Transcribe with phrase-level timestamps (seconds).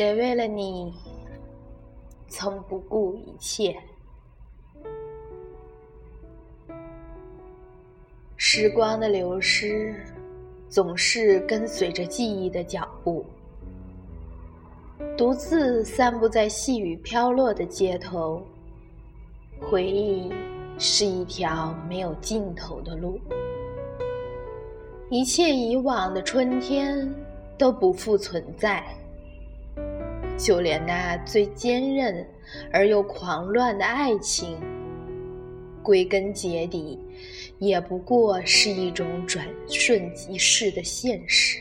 [0.00, 0.94] 谁为了你
[2.26, 3.76] 曾不顾一切？
[8.38, 9.94] 时光的流失，
[10.70, 13.26] 总是跟随着记忆的脚步，
[15.18, 18.42] 独自散步在细雨飘落的街头。
[19.60, 20.32] 回忆
[20.78, 23.20] 是一条没有尽头的路，
[25.10, 27.06] 一切以往的春天
[27.58, 28.82] 都不复存在。
[30.40, 32.26] 就连那最坚韧
[32.72, 34.56] 而又狂乱的爱情，
[35.82, 36.98] 归根结底，
[37.58, 41.58] 也不过是一种转瞬即逝的现实。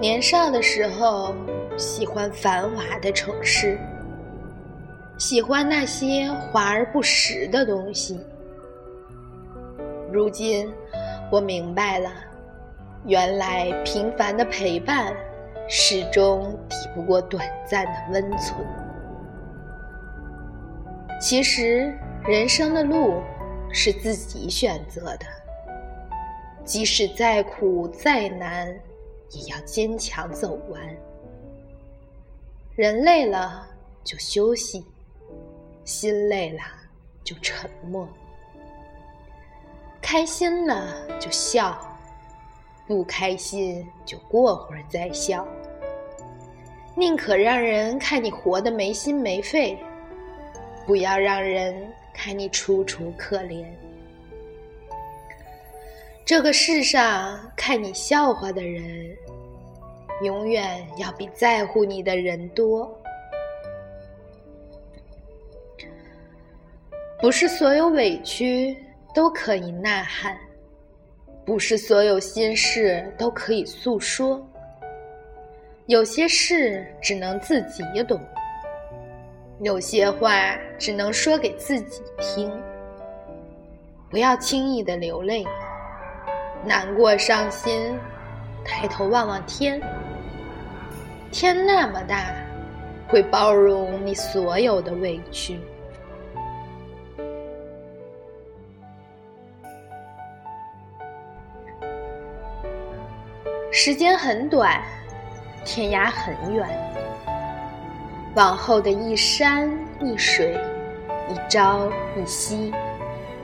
[0.00, 1.34] 年少的时候，
[1.76, 3.78] 喜欢繁华的城市，
[5.18, 8.18] 喜欢那些华而不实的东西。
[10.10, 10.66] 如今，
[11.30, 12.29] 我明白了。
[13.06, 15.14] 原来平凡的陪伴，
[15.68, 18.54] 始终抵不过短暂的温存。
[21.20, 21.92] 其实，
[22.24, 23.22] 人生的路
[23.72, 25.26] 是自己选择的，
[26.64, 28.68] 即使再苦再难，
[29.30, 30.80] 也要坚强走完。
[32.74, 33.66] 人累了
[34.04, 34.84] 就休息，
[35.84, 36.60] 心累了
[37.24, 38.08] 就沉默，
[40.00, 40.86] 开心了
[41.18, 41.78] 就笑。
[42.90, 45.46] 不开心就过会儿再笑，
[46.96, 49.78] 宁可让人看你活得没心没肺，
[50.88, 51.72] 不要让人
[52.12, 53.64] 看你楚楚可怜。
[56.24, 59.16] 这个世上看你笑话的人，
[60.24, 62.92] 永远要比在乎你的人多。
[67.20, 68.76] 不是所有委屈
[69.14, 70.36] 都可以呐喊。
[71.44, 74.40] 不是所有心事都可以诉说，
[75.86, 78.20] 有些事只能自己懂，
[79.60, 80.32] 有些话
[80.78, 82.52] 只能说给自己听。
[84.08, 85.44] 不要轻易的流泪，
[86.64, 87.98] 难过伤心，
[88.64, 89.80] 抬头望望天，
[91.32, 92.32] 天那么大，
[93.08, 95.58] 会包容你所有的委屈。
[103.82, 104.78] 时间很短，
[105.64, 106.68] 天涯很远。
[108.34, 110.54] 往后的一山一水，
[111.30, 112.70] 一朝一夕，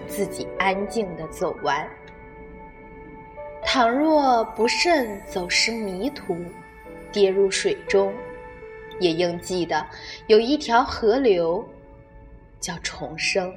[0.06, 1.88] 自己安静的走完。
[3.64, 6.36] 倘若不慎走失迷途，
[7.10, 8.12] 跌入水中，
[9.00, 9.86] 也应记得
[10.26, 11.66] 有一条河流，
[12.60, 13.50] 叫重生。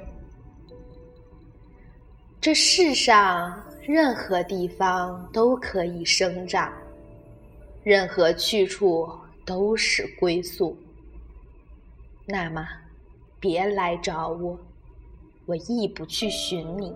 [2.40, 3.62] 这世上。
[3.82, 6.72] 任何地方都可以生长，
[7.82, 9.08] 任何去处
[9.44, 10.76] 都是归宿。
[12.26, 12.68] 那么，
[13.40, 14.58] 别来找我，
[15.46, 16.94] 我亦不去寻你。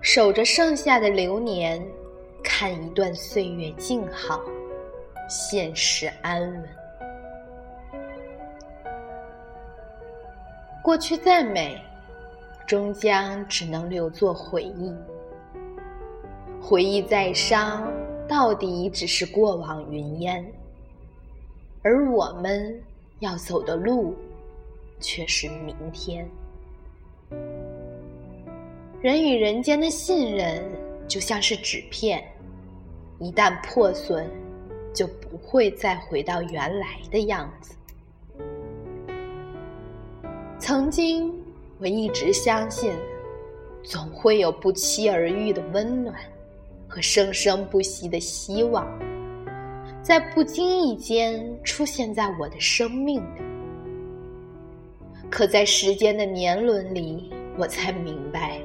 [0.00, 1.84] 守着剩下的流年，
[2.42, 4.40] 看一段岁月静好，
[5.28, 6.68] 现实安稳。
[10.82, 11.80] 过去再美，
[12.66, 14.94] 终将只能留作回忆。
[16.68, 17.88] 回忆再伤，
[18.26, 20.44] 到底只是过往云烟，
[21.80, 22.82] 而我们
[23.20, 24.16] 要走的路，
[24.98, 26.28] 却是明天。
[29.00, 30.60] 人与人间的信任
[31.06, 32.26] 就像是纸片，
[33.20, 34.28] 一旦破损，
[34.92, 37.76] 就不会再回到原来的样子。
[40.58, 41.32] 曾经，
[41.78, 42.92] 我一直相信，
[43.84, 46.12] 总会有不期而遇的温暖。
[46.96, 48.88] 和生生不息的希望，
[50.00, 53.42] 在不经意间出现在我的生命里。
[55.28, 58.58] 可在时间的年轮里，我才明白，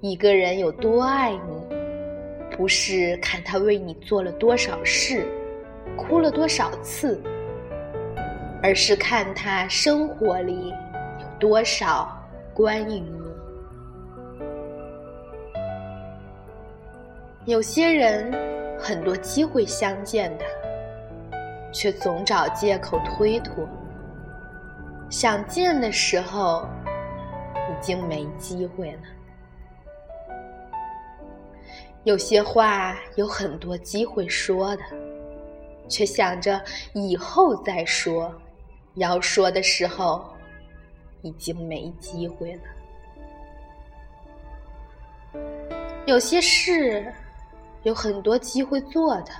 [0.00, 5.26] 一个人有多爱你，不是看他为你做了多少事，
[5.98, 7.20] 哭了多少次，
[8.62, 10.70] 而是看他生活里
[11.20, 12.10] 有多少
[12.54, 13.19] 关于。
[17.46, 18.30] 有些人
[18.78, 20.44] 很多机会相见的，
[21.72, 23.66] 却总找借口推脱。
[25.08, 26.68] 想见的时候，
[27.56, 29.00] 已经没机会了。
[32.04, 34.82] 有些话有很多机会说的，
[35.88, 36.62] 却想着
[36.92, 38.30] 以后再说，
[38.96, 40.22] 要说的时候，
[41.22, 42.62] 已经没机会了。
[46.04, 47.10] 有些事。
[47.82, 49.32] 有很多机会做的，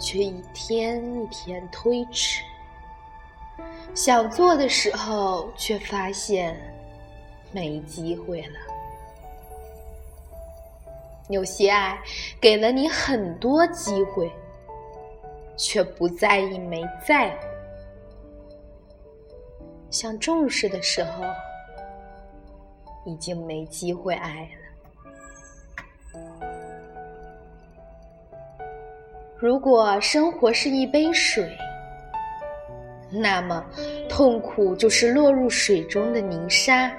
[0.00, 2.42] 却一天一天推迟。
[3.94, 6.56] 想做的时候，却发现
[7.52, 8.58] 没机会了。
[11.28, 11.98] 有些爱
[12.40, 14.30] 给了你很多机会，
[15.56, 17.36] 却不在意没在乎。
[19.90, 21.24] 想重视的时候，
[23.04, 24.65] 已经没机会爱了。
[29.38, 31.46] 如果生活是一杯水，
[33.10, 33.62] 那么，
[34.08, 36.90] 痛苦就是落入水中的泥沙。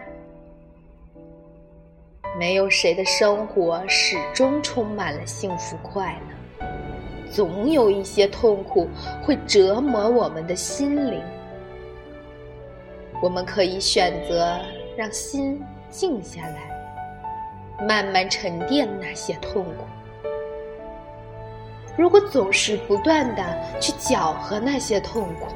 [2.37, 6.15] 没有谁的生活始终充满了幸福快
[6.59, 6.67] 乐，
[7.31, 8.87] 总有一些痛苦
[9.23, 11.19] 会折磨我们的心灵。
[13.19, 14.59] 我们可以选择
[14.95, 19.87] 让心静下来，慢慢沉淀那些痛苦。
[21.97, 25.55] 如果总是不断的去搅和那些痛苦，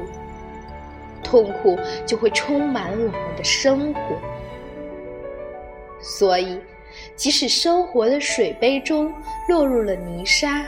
[1.24, 4.20] 痛苦就会充满我们的生活，
[6.02, 6.60] 所以，
[7.16, 9.14] 即使生活的水杯中
[9.48, 10.66] 落入了泥沙，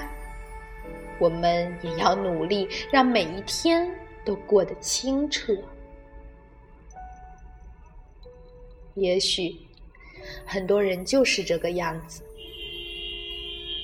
[1.20, 3.90] 我们也要努力让每一天
[4.24, 5.54] 都过得清澈。
[8.94, 9.58] 也许，
[10.46, 12.23] 很多人就是这个样子，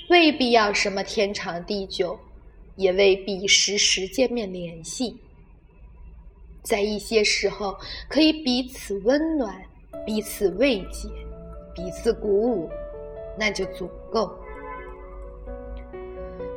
[0.09, 2.17] 未必要什么天长地久，
[2.75, 5.15] 也未必时时见面联系。
[6.63, 7.77] 在一些时候，
[8.09, 9.55] 可以彼此温暖，
[10.07, 11.07] 彼此慰藉，
[11.75, 12.69] 彼此鼓舞，
[13.37, 14.31] 那就足够。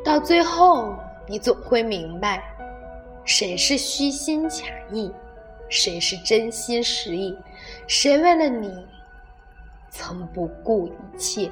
[0.02, 0.96] 到最后，
[1.28, 2.42] 你总会明白，
[3.22, 5.12] 谁是虚心假意，
[5.68, 7.36] 谁是真心实意，
[7.86, 8.72] 谁为了你
[9.90, 11.50] 曾不顾一切。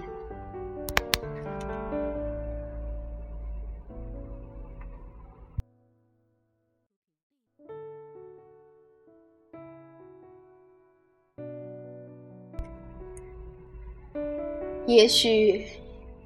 [14.90, 15.64] 也许，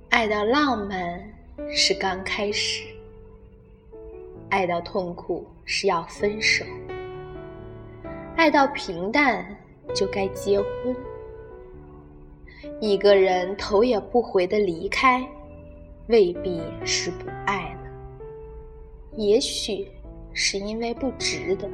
[0.08, 1.22] 爱到浪漫
[1.70, 2.82] 是刚开始，
[4.48, 6.64] 爱到痛苦是要分手，
[8.36, 9.44] 爱到平淡
[9.94, 10.96] 就该结婚。
[12.80, 15.22] 一个人头也不回的离开，
[16.06, 17.90] 未必是不爱了，
[19.14, 19.86] 也许
[20.32, 21.68] 是因为不值得。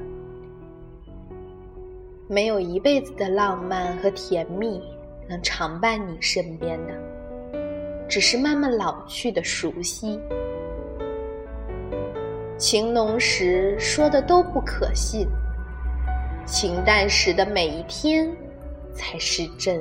[2.27, 4.83] 没有一辈子的浪漫和甜蜜。
[5.31, 6.93] 能常伴你身边的，
[8.09, 10.21] 只是慢慢老去的熟悉。
[12.59, 15.29] 情浓时说的都不可信，
[16.45, 18.29] 情淡时的每一天
[18.93, 19.81] 才是真。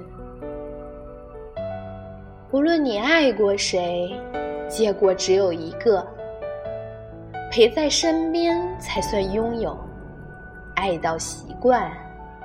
[2.51, 4.16] 无论你爱过谁，
[4.68, 6.07] 结果只有一个，
[7.51, 9.75] 陪在身边才算拥有，
[10.75, 11.92] 爱到习惯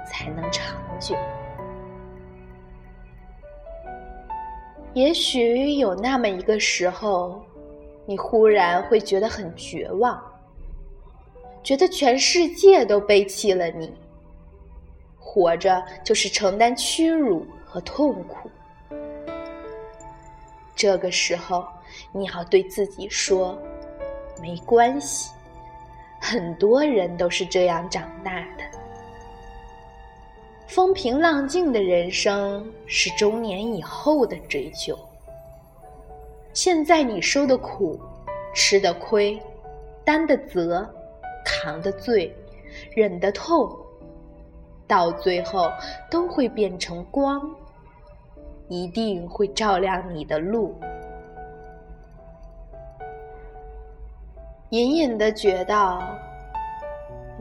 [0.07, 1.15] 才能长久。
[4.95, 7.43] 也许有那么一个时候，
[8.07, 10.23] 你忽然会觉得很绝望，
[11.65, 13.93] 觉得全世界都背弃了你，
[15.19, 18.49] 活着就是承担屈辱和痛苦。
[20.77, 21.67] 这个时候，
[22.13, 23.59] 你要对自己说
[24.41, 25.33] ：“没关系，
[26.21, 28.65] 很多人都是这样长大的。”
[30.75, 34.99] 风平浪静的人生是中年以后的追求。
[36.53, 37.97] 现在你受的苦、
[38.53, 39.41] 吃的亏、
[40.05, 40.85] 担的责、
[41.45, 42.37] 扛的罪、
[42.91, 43.73] 忍的痛，
[44.85, 45.71] 到最后
[46.11, 47.49] 都会变成光，
[48.67, 50.75] 一定会照亮你的路。
[54.71, 56.01] 隐隐的觉得，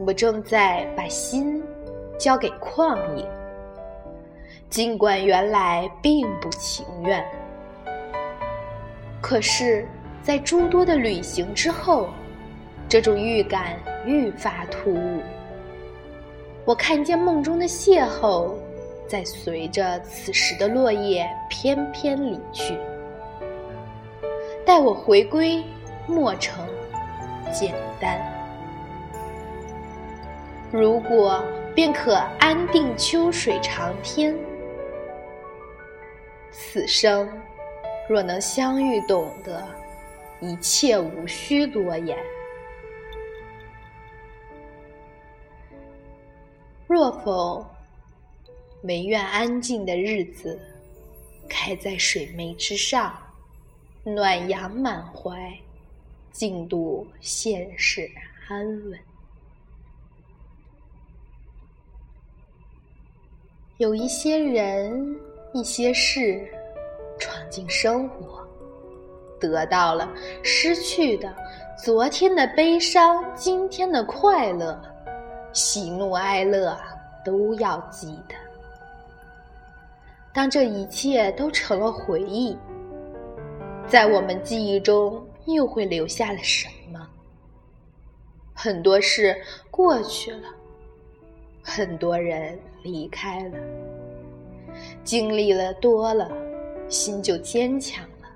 [0.06, 1.64] 我正在把心。
[2.18, 3.26] 交给旷野，
[4.70, 7.26] 尽管原来并不情愿，
[9.22, 9.86] 可是，
[10.22, 12.10] 在诸多的旅行之后，
[12.88, 15.22] 这种预感愈发突兀。
[16.66, 18.54] 我看见梦中的邂逅，
[19.08, 22.78] 在随着此时的落叶翩翩离去。
[24.66, 25.62] 待我回归，
[26.08, 26.64] 莫城
[27.52, 28.18] 简单。
[30.72, 31.44] 如果。
[31.76, 34.36] 便可安定秋水长天。
[36.52, 37.28] 此生
[38.08, 39.68] 若能相遇，懂得
[40.40, 42.16] 一切无需多言；
[46.88, 47.66] 若否，
[48.84, 50.60] 唯愿安静的日子
[51.50, 53.18] 开在水湄之上，
[54.04, 55.58] 暖阳满怀，
[56.32, 58.12] 静度现世
[58.48, 59.00] 安稳。
[63.78, 65.20] 有一些人，
[65.52, 66.48] 一些事，
[67.18, 68.48] 闯进生活，
[69.40, 70.08] 得到了，
[70.44, 71.34] 失去的，
[71.84, 74.80] 昨天的悲伤，今天的快乐，
[75.54, 76.78] 喜怒哀乐，
[77.26, 78.36] 都要记得。
[80.32, 82.56] 当这一切都成了回忆，
[83.88, 87.10] 在我们记忆中又会留下了什么？
[88.54, 89.36] 很多事
[89.72, 90.48] 过去了，
[91.64, 93.58] 很多人离开了，
[95.04, 96.32] 经历了多了，
[96.90, 98.28] 心就坚强了，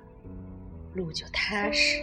[0.94, 2.02] 路就踏实。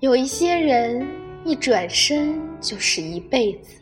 [0.00, 1.06] 有一些人
[1.44, 3.80] 一转身就是一辈子。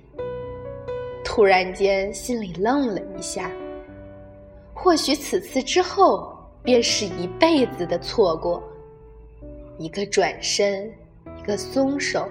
[1.24, 3.50] 突然间，心里愣了一下。
[4.74, 8.62] 或许此次之后，便是一辈子的错过。
[9.78, 10.92] 一个转身，
[11.38, 12.28] 一个松手，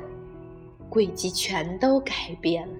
[0.91, 2.73] 轨迹全都改变了。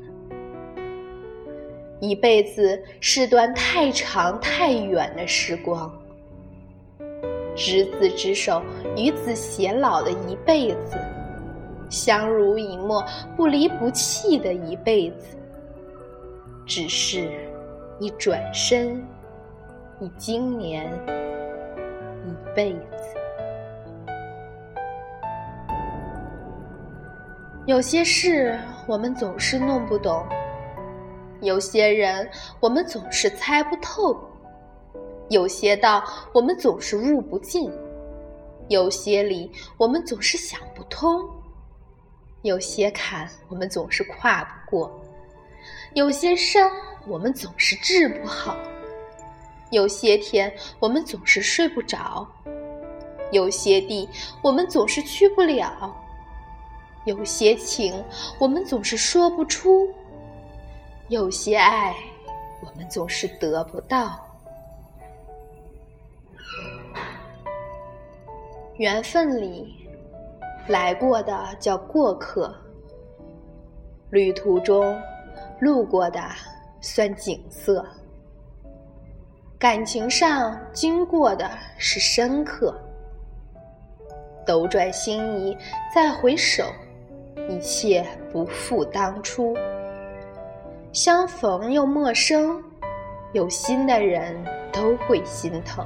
[2.02, 5.90] 一辈子是段太长太远的时光，
[7.56, 8.62] 执子之手，
[8.98, 10.98] 与子偕老的一辈子，
[11.90, 13.02] 相濡以沫，
[13.38, 15.38] 不离不弃的一辈子。
[16.66, 17.30] 只是，
[17.98, 19.02] 一转身，
[20.02, 20.92] 一经年，
[22.26, 23.01] 一辈子。
[27.68, 30.26] 有些事我们总是弄不懂，
[31.42, 32.28] 有些人
[32.60, 34.20] 我们总是猜不透，
[35.30, 36.04] 有些道
[36.34, 37.72] 我们总是悟不进，
[38.70, 41.24] 有些理我们总是想不通，
[42.42, 44.92] 有些坎我们总是跨不过。
[45.94, 46.68] 有些伤
[47.06, 48.58] 我们总是治不好，
[49.70, 52.28] 有些天我们总是睡不着，
[53.32, 54.10] 有些地
[54.42, 55.96] 我们总是去不了，
[57.06, 58.04] 有些情
[58.40, 59.90] 我们总是说不出，
[61.10, 61.96] 有些爱
[62.62, 64.20] 我们总是得不到。
[68.78, 69.88] 缘分里
[70.68, 72.54] 来过的叫过客，
[74.10, 75.00] 旅途中。
[75.60, 76.20] 路过的
[76.82, 77.86] 算景色，
[79.60, 82.76] 感情上经过的是深刻。
[84.44, 85.56] 斗转星移，
[85.94, 86.64] 再回首，
[87.52, 89.54] 一切不复当初。
[90.94, 92.64] 相逢又陌生，
[93.34, 94.36] 有心的人
[94.72, 95.86] 都会心疼。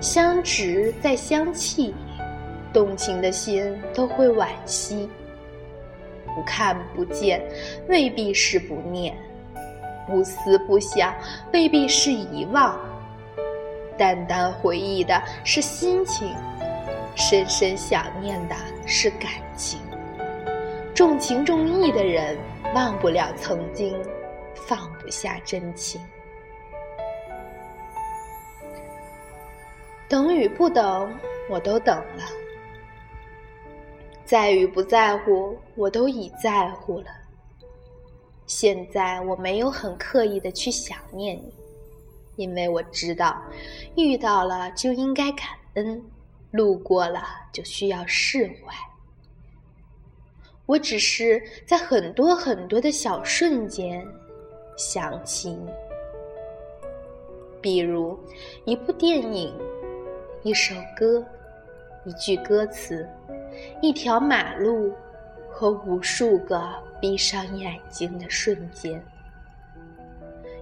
[0.00, 1.92] 相知再相弃，
[2.72, 5.08] 动情的心都会惋惜。
[6.34, 7.42] 不看不见，
[7.88, 9.12] 未必是不念；
[10.06, 11.14] 不思不想，
[11.52, 12.78] 未必是遗忘。
[13.96, 16.28] 淡淡回忆的是心情，
[17.14, 19.80] 深深想念的是感情。
[20.96, 22.38] 重情重义的人，
[22.74, 23.94] 忘不了曾经，
[24.54, 26.00] 放不下真情。
[30.08, 31.14] 等与不等，
[31.50, 32.22] 我都等了。
[34.24, 37.08] 在与不在乎，我都已在乎了。
[38.46, 41.54] 现在我没有很刻意的去想念你，
[42.36, 43.42] 因为我知道，
[43.96, 46.02] 遇到了就应该感恩，
[46.52, 47.22] 路过了
[47.52, 48.74] 就需要释怀。
[50.66, 54.04] 我只是在很多很多的小瞬间
[54.76, 55.70] 想起你，
[57.60, 58.18] 比如
[58.64, 59.54] 一部电影，
[60.42, 61.24] 一首歌，
[62.04, 63.08] 一句歌词。
[63.80, 64.92] 一条马路
[65.48, 66.62] 和无数个
[67.00, 69.02] 闭上眼睛的瞬间，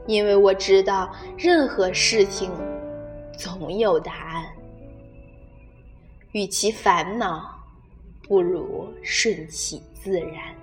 [0.06, 2.52] 因为我知道任何事情
[3.36, 4.44] 总有答案。
[6.30, 7.53] 与其烦恼，
[8.26, 10.54] 不如顺其自然。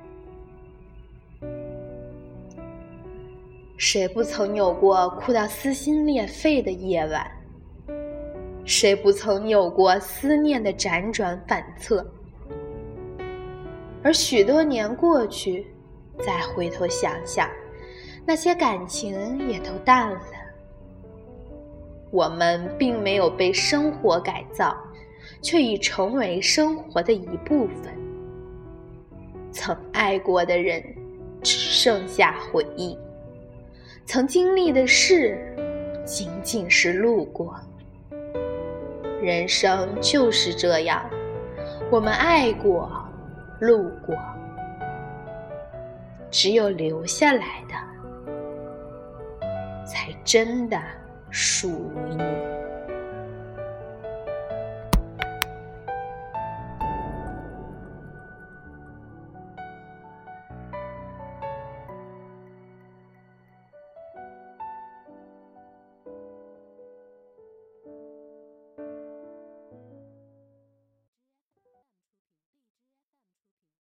[3.78, 7.30] 谁不曾有过哭到撕心裂肺的夜晚？
[8.64, 12.06] 谁不曾有过思念的辗转反侧？
[14.04, 15.66] 而许多年过去，
[16.20, 17.50] 再回头想想，
[18.26, 20.22] 那些感情也都淡了。
[22.12, 24.78] 我们并没有被生活改造，
[25.42, 27.94] 却已成为生活的一部分。
[29.52, 30.84] 曾爱过的人，
[31.42, 32.98] 只剩下回忆；
[34.06, 35.38] 曾经历的事，
[36.06, 37.56] 仅仅是路过。
[39.22, 41.08] 人生就是这样，
[41.92, 42.92] 我们爱过。
[43.60, 44.18] 路过，
[46.32, 47.76] 只有留下来的，
[49.86, 50.82] 才真的
[51.30, 52.24] 属于你。